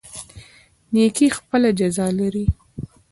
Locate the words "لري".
2.19-2.45